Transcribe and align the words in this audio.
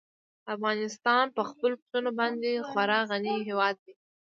افغانستان 0.55 1.25
په 1.35 1.41
خپلو 1.49 1.75
پسونو 1.81 2.09
باندې 2.19 2.65
خورا 2.69 2.99
غني 3.09 3.35
هېواد 3.47 3.75
دی. 3.85 3.93